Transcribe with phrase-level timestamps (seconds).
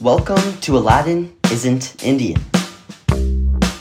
[0.00, 2.40] Welcome to Aladdin Isn't Indian.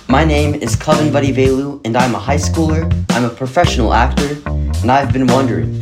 [0.08, 4.92] My name is Coven Vadivelu, and I'm a high schooler, I'm a professional actor, and
[4.92, 5.80] I've been wondering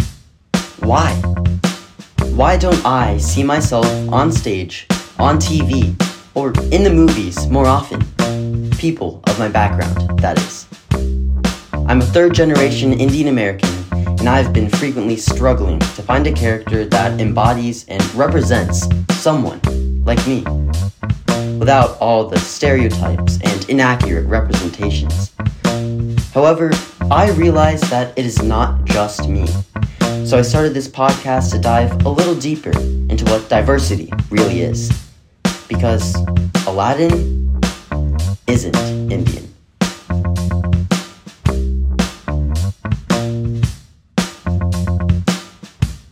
[0.80, 1.14] why?
[2.34, 4.88] Why don't I see myself on stage,
[5.20, 5.96] on TV,
[6.34, 8.02] or in the movies more often?
[8.72, 10.68] People of my background, that is.
[11.88, 16.84] I'm a third generation Indian American, and I've been frequently struggling to find a character
[16.84, 19.62] that embodies and represents someone
[20.06, 20.44] like me,
[21.58, 25.34] without all the stereotypes and inaccurate representations.
[26.34, 26.72] However,
[27.12, 29.48] I realized that it is not just me.
[30.26, 32.72] So I started this podcast to dive a little deeper
[33.10, 34.92] into what diversity really is.
[35.68, 36.16] Because
[36.68, 37.62] Aladdin
[38.48, 38.76] isn't
[39.12, 39.52] Indian.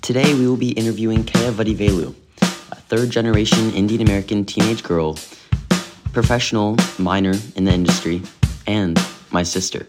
[0.01, 2.13] Today we will be interviewing Keya Vadivelu,
[2.95, 5.17] third generation Indian American teenage girl,
[6.11, 8.21] professional minor in the industry,
[8.67, 9.83] and my sister.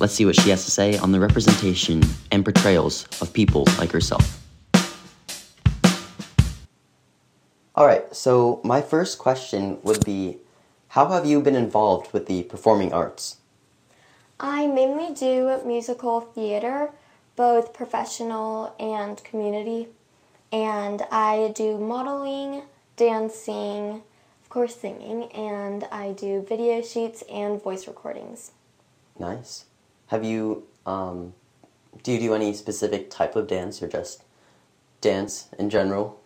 [0.00, 3.92] Let's see what she has to say on the representation and portrayals of people like
[3.92, 4.42] herself.
[7.76, 10.38] Alright, so my first question would be
[10.88, 13.36] How have you been involved with the performing arts?
[14.40, 16.92] I mainly do musical theater,
[17.36, 19.88] both professional and community.
[20.56, 22.62] And I do modeling,
[22.96, 24.02] dancing,
[24.42, 28.52] of course, singing, and I do video shoots and voice recordings.
[29.18, 29.66] Nice.
[30.06, 31.34] Have you, um,
[32.02, 34.22] do you do any specific type of dance or just
[35.02, 36.18] dance in general?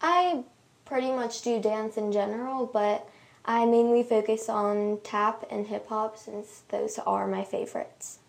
[0.00, 0.44] I
[0.84, 3.08] pretty much do dance in general, but
[3.44, 8.20] I mainly focus on tap and hip hop since those are my favorites.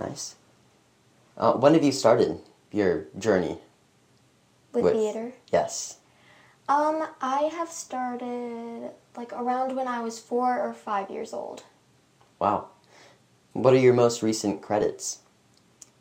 [0.00, 0.36] Nice.
[1.36, 2.40] Uh, when have you started
[2.72, 3.58] your journey?
[4.74, 5.32] With, With- theater?
[5.52, 5.98] Yes.
[6.68, 11.62] Um, I have started like around when I was four or five years old.
[12.38, 12.68] Wow.
[13.52, 15.20] What are your most recent credits?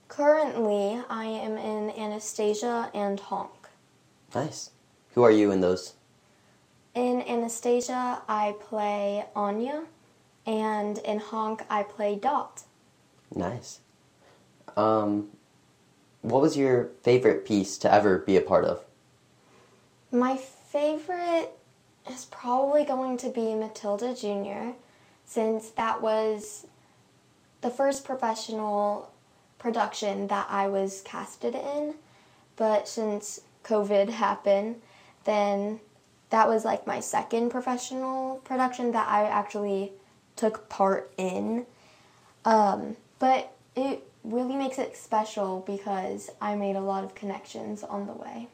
[0.08, 3.70] Currently, I am in Anastasia and Honk.
[4.34, 4.72] Nice.
[5.14, 5.94] Who are you in those?
[6.96, 9.84] In Anastasia, I play Anya,
[10.46, 12.64] and in Honk, I play Dot.
[13.36, 13.80] Nice.
[14.78, 15.30] Um,
[16.24, 18.84] what was your favorite piece to ever be a part of?
[20.12, 21.52] My favorite
[22.10, 24.76] is probably going to be Matilda Jr.,
[25.26, 26.66] since that was
[27.62, 29.12] the first professional
[29.60, 31.96] production that I was casted in.
[32.56, 34.82] But since COVID happened,
[35.26, 35.80] then
[36.30, 39.92] that was like my second professional production that I actually
[40.36, 41.66] took part in.
[42.46, 48.08] Um, but it really makes it special because I made a lot of connections on
[48.08, 48.48] the way.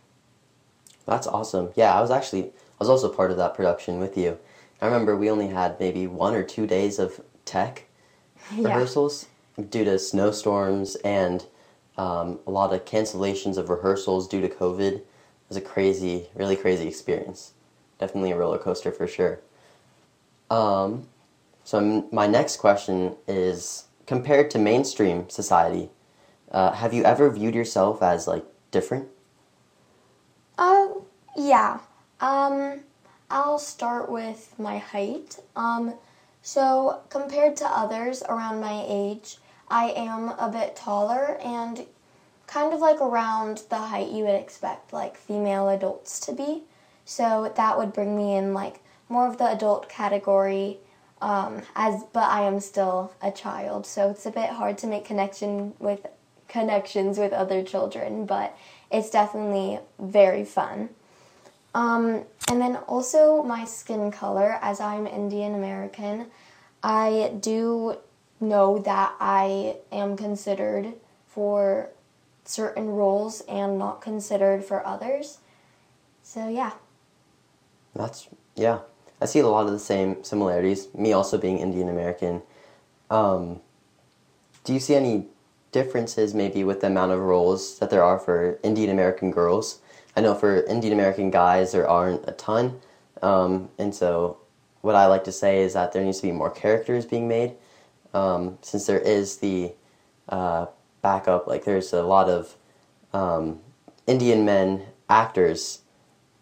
[1.06, 1.70] That's awesome.
[1.76, 4.38] Yeah, I was actually I was also part of that production with you.
[4.82, 7.86] I remember we only had maybe one or two days of tech
[8.56, 8.68] Yeah.
[8.70, 9.28] rehearsals
[9.70, 11.46] due to snowstorms and
[11.98, 14.94] um, a lot of cancellations of rehearsals due to COVID.
[14.94, 15.06] It
[15.50, 17.52] was a crazy, really crazy experience.
[18.00, 19.42] Definitely a roller coaster for sure.
[20.50, 21.08] Um,
[21.66, 25.88] so my next question is: compared to mainstream society,
[26.52, 29.08] uh, have you ever viewed yourself as like different?
[30.58, 31.04] Um,
[31.38, 31.82] yeah.
[32.20, 32.80] Um,
[33.30, 35.38] I'll start with my height.
[35.56, 35.94] Um,
[36.42, 39.38] so compared to others around my age,
[39.68, 41.86] I am a bit taller and
[42.48, 46.64] kind of like around the height you would expect like female adults to be.
[47.06, 50.80] So that would bring me in like more of the adult category.
[51.22, 55.04] Um, as but I am still a child, so it's a bit hard to make
[55.04, 56.06] connection with
[56.48, 58.58] connections with other children, but
[58.92, 60.90] it's definitely very fun.
[61.76, 66.28] Um, and then also my skin color, as I'm Indian American,
[66.82, 67.98] I do
[68.40, 70.94] know that I am considered
[71.28, 71.90] for
[72.46, 75.38] certain roles and not considered for others.
[76.24, 76.72] So yeah.
[77.96, 78.80] That's yeah.
[79.22, 80.88] I see a lot of the same similarities.
[80.96, 82.42] Me also being Indian American.
[83.10, 83.62] Um,
[84.64, 85.26] do you see any
[85.72, 89.82] differences maybe with the amount of roles that there are for Indian American girls?
[90.16, 92.80] I know for Indian American guys there aren't a ton,
[93.22, 94.38] um, and so
[94.82, 97.56] what I like to say is that there needs to be more characters being made,
[98.14, 99.74] um, since there is the
[100.30, 100.68] uh,
[101.02, 101.48] backup.
[101.48, 102.56] Like there's a lot of
[103.14, 103.60] um,
[104.08, 105.82] Indian men actors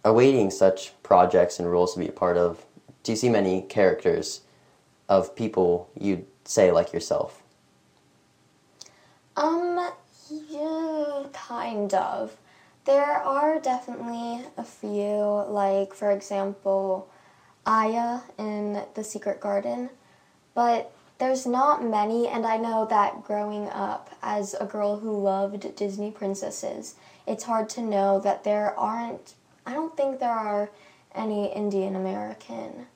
[0.04, 2.66] awaiting such projects and roles to be a part of.
[3.08, 4.42] Do you see many characters
[5.08, 7.42] of people you'd say like yourself?
[9.38, 9.94] Um,
[10.30, 12.36] yeah, kind of.
[12.84, 17.08] There are definitely a few, like, for example,
[17.66, 19.90] Aya in The Secret Garden,
[20.54, 25.78] but there's not many, and I know that growing up as a girl who loved
[25.78, 26.96] Disney princesses,
[27.26, 30.70] it's hard to know that there aren't, I don't think there are
[31.16, 32.88] any Indian American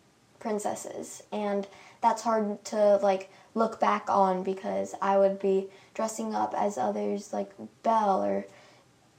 [0.41, 1.67] princesses, and
[2.01, 7.31] that's hard to, like, look back on because I would be dressing up as others
[7.31, 7.51] like
[7.83, 8.45] Belle or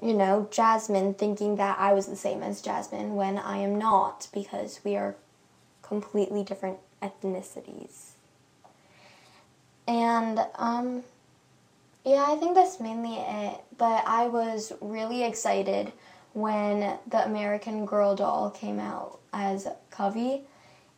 [0.03, 4.27] you know, Jasmine thinking that I was the same as Jasmine when I am not
[4.35, 5.15] because we are
[5.81, 8.11] completely different ethnicities.
[9.87, 11.05] And um
[12.05, 13.61] yeah, I think that's mainly it.
[13.79, 15.93] But I was really excited
[16.33, 20.41] when the American Girl doll came out as Kavi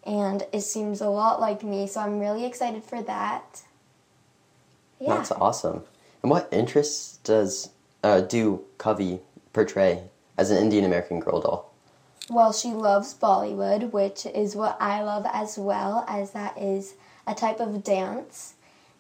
[0.05, 3.63] and it seems a lot like me, so I'm really excited for that.
[5.01, 5.17] Yeah.
[5.17, 5.83] That's awesome.
[6.23, 7.71] And what interests does
[8.03, 9.21] uh, do Kavi
[9.53, 10.05] portray
[10.37, 11.75] as an Indian American girl doll?
[12.31, 16.95] Well, she loves Bollywood, which is what I love as well, as that is
[17.27, 18.55] a type of dance.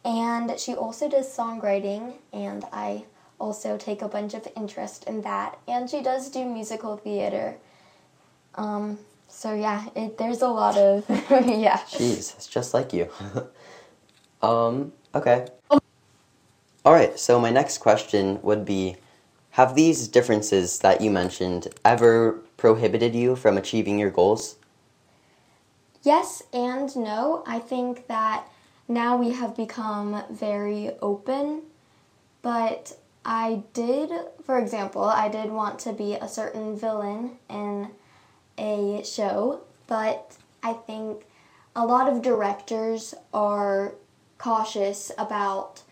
[0.04, 3.04] And she also does songwriting, and I
[3.38, 5.58] also take a bunch of interest in that.
[5.66, 7.56] And she does do musical theater.
[8.56, 8.98] Um,
[9.28, 11.78] so yeah, it, there's a lot of yeah.
[11.78, 13.08] Jeez, it's just like you.
[14.42, 14.92] um.
[15.14, 15.46] Okay.
[15.70, 17.18] All right.
[17.18, 18.96] So my next question would be:
[19.50, 24.56] Have these differences that you mentioned ever prohibited you from achieving your goals?
[26.02, 27.42] Yes and no.
[27.46, 28.46] I think that
[28.88, 31.62] now we have become very open,
[32.42, 34.10] but I did,
[34.44, 37.88] for example, I did want to be a certain villain in
[38.58, 41.24] a show, but I think
[41.76, 43.94] a lot of directors are
[44.38, 45.82] cautious about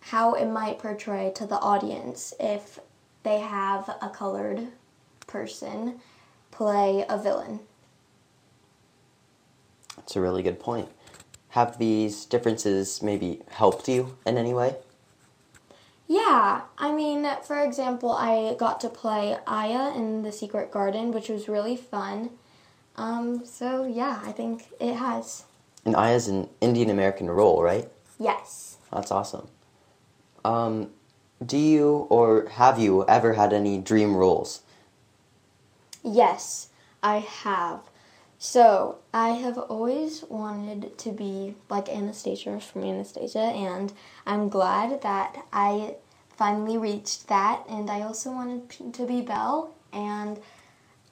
[0.00, 2.78] how it might portray to the audience if
[3.22, 4.68] they have a colored
[5.26, 6.00] person
[6.50, 7.60] play a villain.
[9.96, 10.88] That's a really good point.
[11.50, 14.76] Have these differences maybe helped you in any way?
[16.10, 21.28] Yeah, I mean, for example, I got to play Aya in The Secret Garden, which
[21.28, 22.30] was really fun.
[22.96, 25.44] Um, so yeah, I think it has.
[25.84, 27.88] And Aya's an Indian American role, right?
[28.18, 28.78] Yes.
[28.92, 29.46] That's awesome.
[30.44, 30.90] Um,
[31.46, 34.62] do you or have you ever had any dream roles?
[36.02, 36.70] Yes,
[37.04, 37.82] I have.
[38.42, 43.92] So, I have always wanted to be like Anastasia from Anastasia, and
[44.24, 45.96] I'm glad that I
[46.38, 47.62] finally reached that.
[47.68, 50.40] And I also wanted to be Belle, and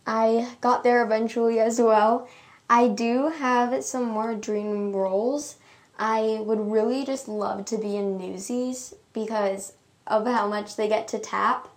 [0.06, 2.26] I got there eventually as well.
[2.70, 5.56] I do have some more dream roles.
[5.98, 9.74] I would really just love to be in Newsies because
[10.06, 11.68] of how much they get to tap.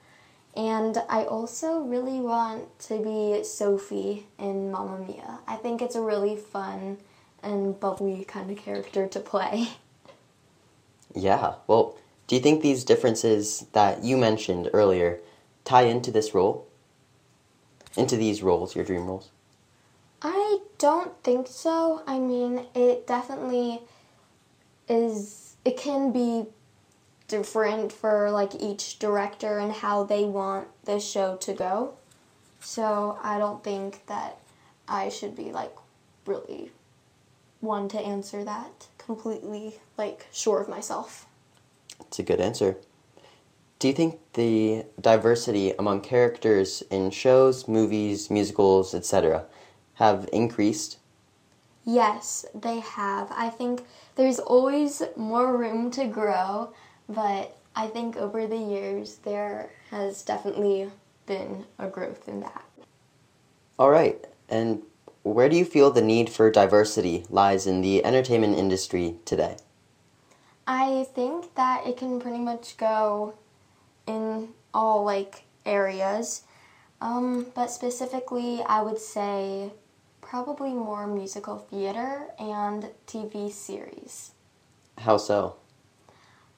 [0.56, 5.40] And I also really want to be Sophie in Mamma Mia.
[5.48, 6.98] I think it's a really fun
[7.42, 9.70] and bubbly kind of character to play.
[11.14, 15.20] Yeah, well, do you think these differences that you mentioned earlier
[15.66, 16.68] tie into this role?
[17.98, 19.30] Into these roles, your dream roles?
[20.22, 22.02] I don't think so.
[22.08, 23.82] I mean, it definitely
[24.88, 26.46] is, it can be
[27.32, 31.94] different for like each director and how they want the show to go.
[32.60, 34.38] So I don't think that
[34.88, 35.74] I should be like
[36.26, 36.72] really
[37.62, 41.26] one to answer that completely like sure of myself.
[42.02, 42.76] It's a good answer.
[43.80, 49.46] Do you think the diversity among characters in shows, movies, musicals, etc.,
[49.96, 50.98] have increased?
[51.86, 53.32] Yes, they have.
[53.32, 53.84] I think
[54.16, 56.74] there's always more room to grow
[57.14, 60.90] but I think over the years there has definitely
[61.26, 62.64] been a growth in that.
[63.78, 64.24] All right.
[64.50, 64.82] And
[65.24, 69.58] where do you feel the need for diversity lies in the entertainment industry today?
[70.68, 73.36] I think that it can pretty much go
[74.08, 76.44] in all like areas.
[77.00, 79.72] Um, but specifically, I would say
[80.22, 84.32] probably more musical theater and TV series.
[85.00, 85.56] How so?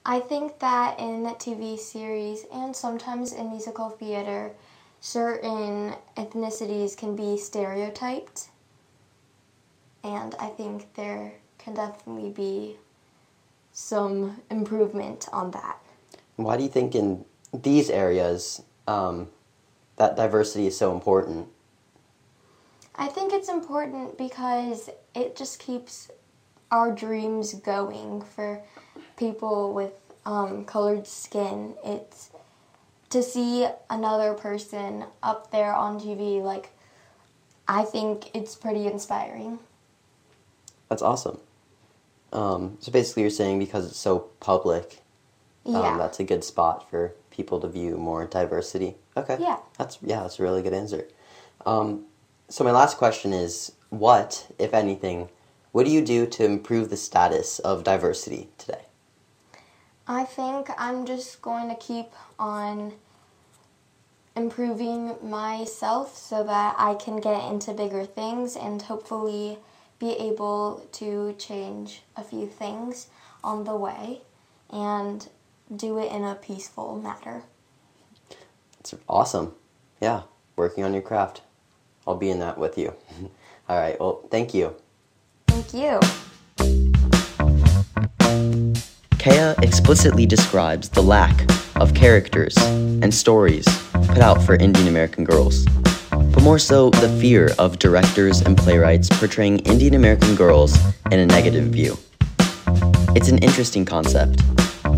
[0.06, 4.52] I think that in TV series and sometimes in musical theater,
[5.00, 8.50] certain ethnicities can be stereotyped.
[10.02, 12.76] And I think there can definitely be
[13.72, 15.78] some improvement on that.
[16.36, 19.28] Why do you think in these areas um,
[19.96, 21.48] that diversity is so important?
[22.96, 26.10] I think it's important because it just keeps
[26.70, 28.62] our dreams going for
[29.16, 29.92] people with
[30.26, 31.74] um, colored skin.
[31.84, 32.30] It's
[33.10, 36.70] to see another person up there on TV, like,
[37.68, 39.58] I think it's pretty inspiring.
[40.88, 41.38] That's awesome.
[42.32, 45.02] Um, so basically, you're saying because it's so public,
[45.66, 45.96] um, Yeah.
[45.96, 48.96] that's a good spot for people to view more diversity.
[49.16, 49.36] Okay.
[49.40, 49.58] Yeah.
[49.78, 51.06] That's yeah, that's a really good answer.
[51.64, 52.06] Um,
[52.48, 55.28] so my last question is, what, if anything,
[55.72, 58.83] what do you do to improve the status of diversity today?
[60.06, 62.06] I think I'm just going to keep
[62.38, 62.92] on
[64.36, 69.58] improving myself so that I can get into bigger things and hopefully
[69.98, 73.08] be able to change a few things
[73.42, 74.20] on the way
[74.70, 75.28] and
[75.74, 77.44] do it in a peaceful manner.
[78.80, 79.54] It's awesome.
[80.00, 80.22] Yeah,
[80.56, 81.40] working on your craft.
[82.06, 82.94] I'll be in that with you.
[83.68, 83.98] All right.
[83.98, 84.76] Well, thank you.
[85.46, 86.00] Thank you.
[89.24, 93.64] Keya explicitly describes the lack of characters and stories
[94.08, 95.64] put out for Indian American girls,
[96.10, 100.76] but more so the fear of directors and playwrights portraying Indian American girls
[101.10, 101.96] in a negative view.
[103.16, 104.42] It's an interesting concept,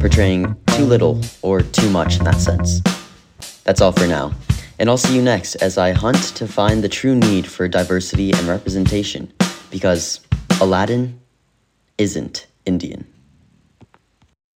[0.01, 2.81] portraying too little or too much in that sense.
[3.63, 4.33] That's all for now,
[4.81, 8.33] and I'll see you next as I hunt to find the true need for diversity
[8.33, 9.33] and representation,
[9.71, 10.19] because
[10.61, 11.21] Aladdin
[11.97, 13.07] isn't Indian.